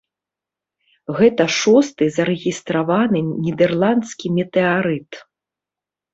Гэта 1.19 1.45
шосты 1.57 2.07
зарэгістраваны 2.15 3.19
нідэрландскі 3.45 4.27
метэарыт. 4.41 5.11